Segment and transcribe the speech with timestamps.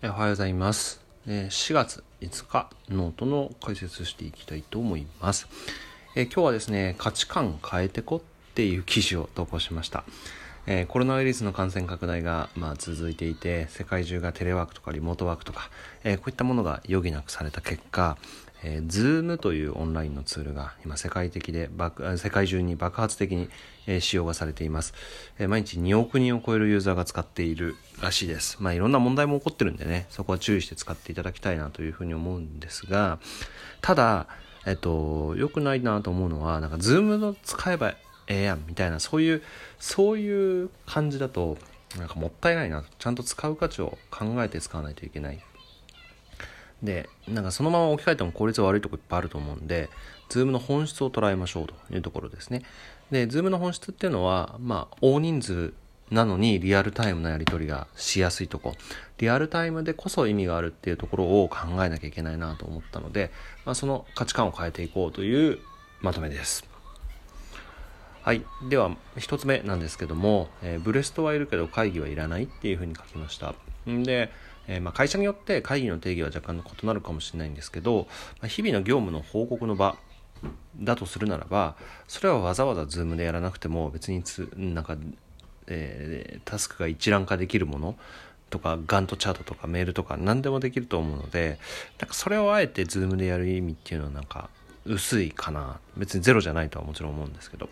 [0.00, 1.00] おはようございます。
[1.26, 5.48] 4月5日、ノートの解説していきたいと思います。
[6.14, 10.04] え今日はですね、価値観変えてこっていう記事を投稿しました。
[10.68, 15.68] えコロナウイルスの感染拡大が、ま、続いていて、世界中がテレワークとかリモートワークとか、
[16.04, 18.16] えこういったものが余儀なくされた結果、
[18.64, 21.70] えー、Zoom というオンラインのツールが今世界的で
[22.16, 23.48] 世界中に爆発的に、
[23.86, 24.94] えー使用がされています、
[25.38, 28.58] えー毎日2億人を超えるユーザーが使っているらしいです。
[28.60, 33.18] まあいろんな問題も起こってるんでねそこは注意して使っていただきたいなというふうに思うんですが
[33.80, 34.26] ただ
[34.66, 37.94] えっと良くないなと思うのはなんか Zoom の使えば
[38.26, 39.42] ええやんみたいなそういう
[39.78, 41.56] そういう感じだと
[41.96, 42.84] なんかもったいないな。
[42.98, 45.42] ちゃんと使う価値を考えて使わないといけない。
[46.82, 49.88] でなんかそのまま置き換えても効率が悪いとこいっぱいあると思うんで
[50.28, 52.62] Zoom の本質を捉えましょうというところですね
[53.10, 55.72] で Zoom の本質っていうのはまあ大人数
[56.10, 58.74] なのにリアルタイムなやり取りがしやすいとこ
[59.18, 63.30] リアルタイムでこそ意味があるっていうところを考えなきゃいけないなと思ったので、
[63.64, 65.58] まあ、その価値観を変えていこうという
[66.00, 66.68] まとめです
[68.28, 68.44] はい。
[68.68, 73.54] では、一つ目なんですけども、えーブレストはいるけど会議はいらないっていうふうに書きました。
[73.86, 74.30] で、
[74.68, 78.06] えーまあ、会社によって会議の定義は若干異なるかもしれないんですけど、
[78.40, 79.96] まあ日々の業務の報告の場
[80.78, 81.74] だとするならば、
[82.06, 84.96] それはわざわざズームでやらなくても別につ、なんか、
[85.66, 87.96] えータスクが一覧化できるもの
[88.50, 91.58] とかガントチャートとかメールとか何でもできると思うので
[91.98, 94.48] なんかそれをあえてズームでやる意味っていうのはなんか
[94.86, 95.80] 薄いかな。
[95.96, 97.68] 別にゼロじゃないとはもちろん思うんですけど。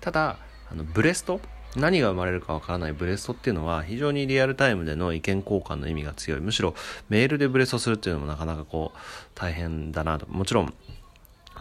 [0.00, 0.36] ただ
[0.70, 1.40] あのブレスト
[1.76, 6.74] 何が生まれるかわからないブレストっていうのは非常にリアルタイムでの意見交換の意味が強いむしろ
[7.08, 8.98] メールでブレストするっていうのもなかなかこう
[9.34, 10.74] 大変だなともちろん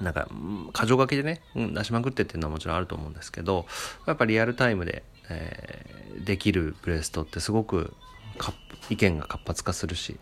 [0.02, 3.68] なんか、うん箇条書きでね、うん出しまくってっていうのはもちろんあると思うんですけど、
[4.08, 7.94] やっぱリアルタイムで、えーできるブレストってすごく
[8.90, 10.18] 意見が活発化するし、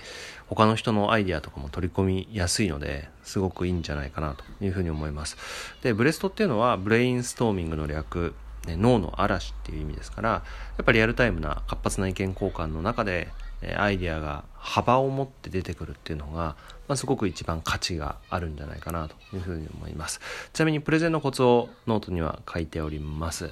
[0.47, 5.37] 他の人のアイディアとかも取り込みやすいので、すごくいいんじゃないかなというふうに思います。
[5.81, 8.35] で、ブレストっていうのは、ブレインストーミングの略、
[8.67, 10.43] ね脳の嵐っていう意味ですから、や
[10.81, 13.29] やっぱりリアルタイムな活発な意見交換の中で、
[13.77, 16.55] アイディアが幅を持って出てくるっていうのが、
[16.87, 20.21] まあ、すごく一番価値があるんじゃないかなというふうに思います。
[20.53, 23.51] ちなみにプレゼンのコツをノートには書いております。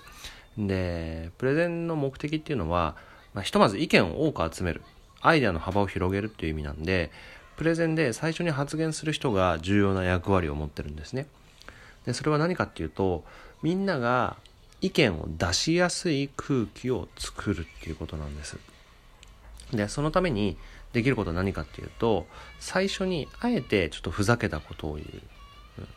[0.58, 2.96] で、プレゼンの目的っていうのは、
[3.34, 4.82] まあ、ひとまず意見を多く集める。
[5.22, 7.12] アイデアの幅を広げるっていう意味なんで、
[7.58, 11.28] プレゼンで最初に発言する人が重要な役割を持ってるんですね。
[12.06, 13.26] で、それは何かっていうと、
[13.62, 14.38] みんなが
[14.82, 18.58] 意見を出しやすい空気を作るっていうことなんです。
[19.72, 20.58] で、そのために
[20.94, 22.28] できることは何かっていうと、
[22.60, 25.22] 最初にあえてちょっとふざけたことを言う。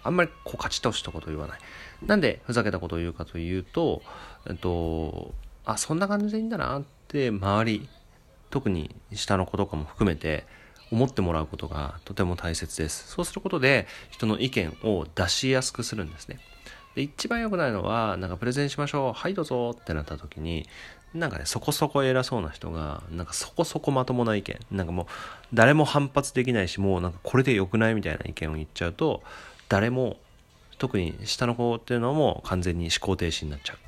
[0.03, 1.59] あんまりこう勝ちとしたことを言わない。
[2.05, 4.03] なんでふざけたことを言うかというと、
[4.49, 5.33] えっと、
[5.65, 7.89] あ、そんな感じでいいんだなって周り、
[8.51, 10.45] 特に下の子とかも含めて
[10.91, 13.09] 思ってもらうことがとても大切です。
[13.09, 16.41] そうすることで人の意見を出しやすくするんですね。
[16.95, 19.13] で一番良くないのは、なんかプレゼンしましょう。
[19.13, 20.67] はい、どうぞってなった時に、
[21.15, 25.07] なんかね、そこそこ偉そうな人が、なんかそこそこまともな意見、なんかもう
[25.55, 29.23] 誰も反発できないし、もうなんかこれで良くないみたいな意見を言っちゃうと、
[29.69, 30.17] 誰も、
[30.79, 33.79] 特に下の子っていうのも完全に思考停止になっちゃう。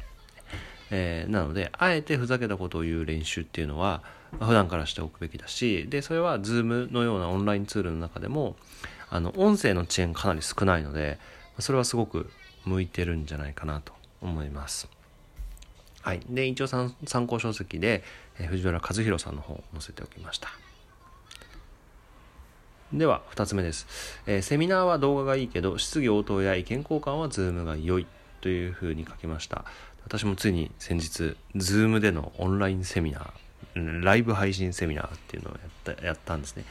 [0.91, 4.03] えーなので、あえてふざけたことを言う練習っていうのは、
[4.41, 8.57] 普段からしておくべきだし、で、それは Zoom のようなオンラインツールの中でも、
[9.11, 11.19] あの、音声の遅延かなり少ないので、
[11.59, 12.31] それはすごく
[12.65, 14.89] 向いてるんじゃないかなと思います。
[16.03, 16.21] はい。
[16.29, 16.93] で、一応参
[17.27, 18.03] 考書籍で、
[18.39, 20.49] え藤原和弘さんの本を載せておきました。
[22.93, 23.87] では、二つ目です、
[24.27, 28.07] えーセミナーは動画がいいけど、質疑応答や意見交換は Zoom が良い
[28.41, 29.65] というふうに書きました。
[30.05, 36.65] 私もついに先日、Zoom でのオンラインセミナー、ライブ配信セミナーっていうのをやったやったんですね。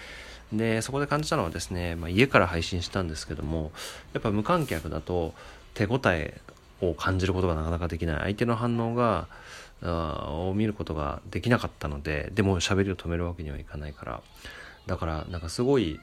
[0.53, 3.71] で、そこで感じたのはですね、まあ、家から配信したんですけども、
[4.13, 5.33] やっぱ無観客だと
[5.73, 6.39] 手応え
[6.81, 8.19] を感じることがなかなかできない。
[8.19, 9.27] 相手の反応が、
[9.83, 14.21] を見ることができなかったので、でも喋りを止めるわけにはいかないから、
[14.85, 15.99] だからなんかすごい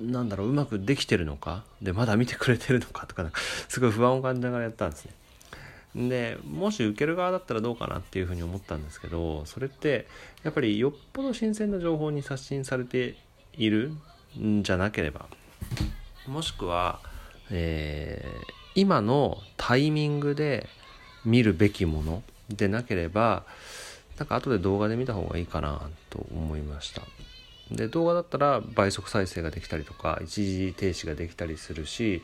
[0.00, 1.64] なんだろううまくできてるのか？
[1.82, 3.06] でまだ見てくれてるのか？
[3.06, 6.08] とかなんかすごい不安を感じながらやったんですね。
[6.08, 10.06] でもし受ける側だったらどうかなっていうふうに思ったんですけどそれって
[10.42, 13.16] やっぱりよっぽど新鮮な情報に刷新されて
[13.54, 13.92] いる
[14.38, 15.26] んじゃなければ
[16.26, 17.00] もしくは、
[17.50, 20.68] えー今のタイミングで
[21.24, 23.42] 見るべきものでなければ
[24.18, 27.02] なんか後で動画で見た方がいいかなと思いました。
[27.70, 32.22] で動画だったら倍速再生ができたりとか一時停止ができたりするし、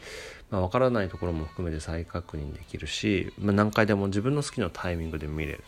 [0.52, 5.64] まあ、分からないところも含めて再確認できるし、まあ、何回でも自分の好きなタイミングで見れる。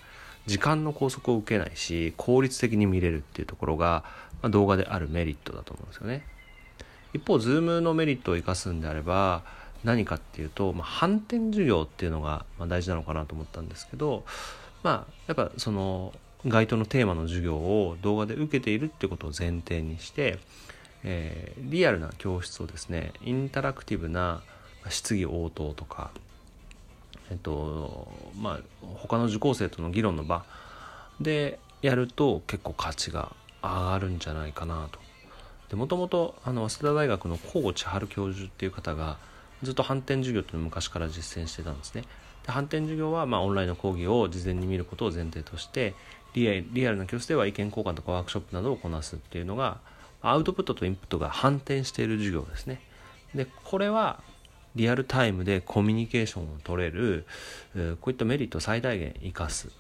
[0.46, 4.04] 時間の拘束を受けないし効率的に見れるっていうところが
[4.44, 6.26] まあ、動画であるメリットだと思うんですよね。
[7.14, 9.42] 一方 Zoom のメリットを生かすんであれば
[9.84, 14.25] 何かっていうと、まあ、反転授業っていうのが大事なのかなと思ったんですけど
[14.82, 16.12] まあやっぱその
[16.46, 20.38] 該当のテーマの授業を動画で受けているってことを前提にして、
[21.02, 24.42] えー、リアルな教室をですねインタラクティブな
[24.90, 26.10] 質疑応答とか
[27.31, 28.08] えっと
[28.38, 30.44] まあ他の受講生との議論の場
[31.20, 33.32] でやると結構価値が
[33.62, 35.04] 上がるんじゃないかなと。
[35.76, 39.16] もともと早稲田大学の河野千春教授っていう方が
[39.64, 42.05] ずっと反転授業っていうのを昔から実践してたんですね。
[42.44, 45.94] で反転授業はまあオンラインの講義を事前に見ることを前提として
[46.34, 49.78] リアリアルな教室では意見交換とかワークショップなどをこなすっていうのが
[50.20, 52.81] アウトプットとインプットが反転している授業ですね。
[53.34, 54.22] でこれは
[54.75, 57.26] リアルタイムでコミュニケーションを取れる
[58.00, 59.70] こういったメリットを最大限生かす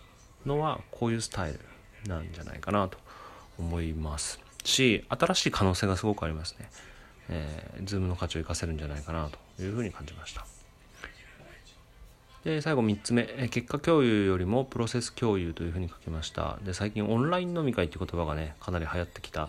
[0.46, 1.60] のはこういうスタイル
[2.06, 2.98] なんじゃないかなと
[3.58, 6.70] 思いますし新しい可能性がすごくありますね。
[7.28, 10.46] えー、ズームの価値を生かせるんじゃないかなというふうに感じました。
[12.44, 16.58] で最後3つ目結果共有よりもプロセス共有というふうに書きました。
[16.62, 19.48] で最近オンライン飲み会っていう言葉がねかなり流行ってきた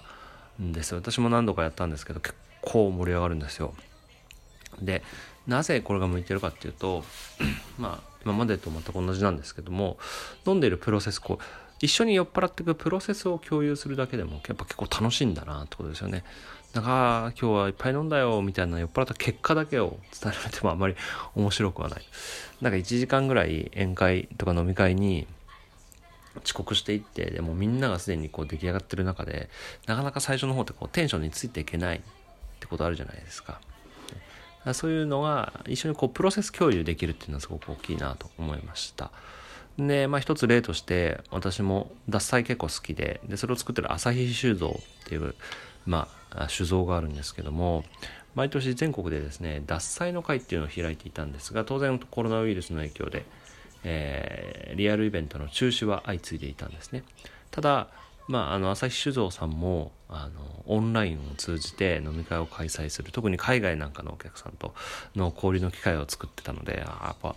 [0.62, 3.74] んです私も何度かやったんですけど結構盛り上がるんですよ。
[4.81, 5.04] で
[5.45, 7.04] なぜこれが向いてるかっていうと
[7.77, 9.98] まあ今までと全く同じなんですけども
[10.45, 11.44] 飲んでいるプロセスこう
[11.81, 16.24] 一緒に酔っ払っていくプロセスを共有するだけでもやっぱ結構楽しいんだなってことですよね。
[16.74, 20.95] なんか今日はいっぱい飲んだよみたいな酔っ払った結果だけを伝えられてもあんまり
[21.36, 22.01] 面白くはない。
[22.62, 25.27] なんか1時間ぐらい宴会とか飲み会に
[26.44, 29.50] 遅刻していってでもみんながすでにこう出来上がってる中で
[29.86, 32.01] なかなか最初の方ってこうテンションについていけないっ
[32.60, 33.62] てことあるじゃないですか。
[34.74, 39.12] そういうのが一緒にこうプロセス共有できるっていうのはすごく大きいなと思いました。
[39.77, 45.36] で、まあ一つ例として私も獺祭結構好きででそれを作ってる朝日酒造っていう、
[45.86, 47.83] まあ、酒造があるんですけども
[48.36, 53.25] 毎年全国でですね獺祭の会っていうのを開いていたんですが当然コロナウイルスの影響で、
[53.83, 57.04] えー、リアルイベントの中止は相次いでいたんですね。
[57.51, 57.88] ただ
[58.27, 64.74] まあ、あの朝日酒造さんもあのオンラインを通じて飲み会を開催する特に海外なんかのお客さんと
[65.16, 67.36] の交流の機会を作ってたのであやっぱ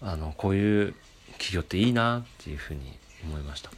[0.00, 0.94] あのこういう
[1.38, 3.70] 企業っていいなっていうふうに思いました。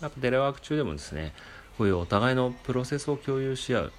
[0.00, 1.32] やっぱテレワーク中でもですね
[1.78, 3.92] こういうお互いのプロセスを共有し合う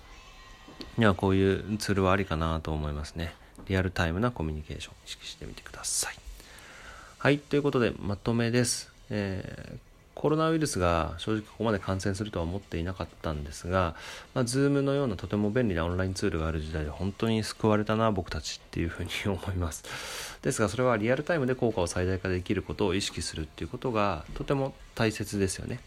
[0.98, 3.34] にはこういうツールはありかなと思いますね。
[3.68, 6.16] リアルタイムなコミュニケーション意識してみてください。
[7.18, 9.87] はいということでまとめです、えー
[10.18, 13.94] コロナウイルスが正直ここまで感染するとは思っていなかったんですが、
[14.34, 19.84] まあ、Zoom のようなとても便利なオンラインツールがある時代で本当に救われたな僕たちっていうふうに思います。
[20.42, 25.80] ですがそれはリアルタイムで効果を最大化できることを意識するっていうことがとても大切ですよね。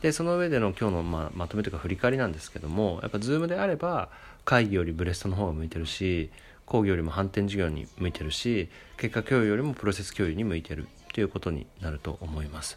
[0.00, 4.08] でその上での今日のままとめというか振り返りなんですけどもやっぱ Zoom であれば
[4.46, 6.30] 会議よりブレストの方が向いてるし
[6.64, 10.88] 講義よりも反転授業に向いてるし結果共有よりもプロセス共有に向いてる。
[11.16, 12.76] ということになると思います。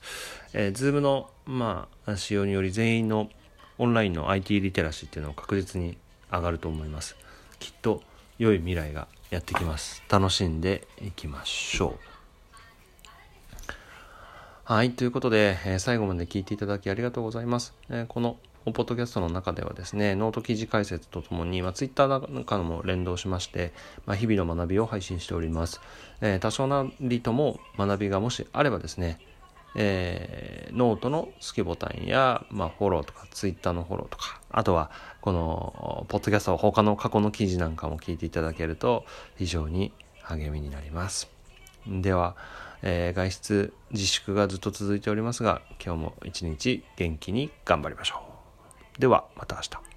[0.54, 3.30] えー、Zoom の、まあ、使用により全員の
[3.78, 5.98] オンラインの IT リテラシーっていうのは確実に
[6.32, 7.18] 上がると思います。
[7.60, 8.02] きっと
[8.38, 10.02] 良い未来がやってきます。
[10.08, 12.00] 楽しんでいきましょ
[13.68, 13.74] う。
[14.64, 14.92] はい。
[14.92, 17.74] ということで、えー、最後まで聞いていただきありがとうございます。
[17.90, 23.74] えー、このポッドキャストの中ではですね、ノート記事解説とともに、まあ、ツイッターなんかも連動しまして、
[24.06, 25.82] まあ、日々の学びを配信しております。
[26.22, 29.20] えー、多少なりとも学びがもしあればですね、
[29.76, 39.06] えー、ノートの好きボタンや、まあ、フォローとか、ツイッターのフォローとか、あとは、この、ポッドキャスト他の過去の記事なんかも聞いていただけると、
[39.38, 41.30] 非常に励みになります。
[41.88, 42.36] では、
[42.82, 48.29] えー、外出自粛がずっと続いておりますが、今日も一日元気に頑張りましょう。
[49.00, 49.89] ではまた明日。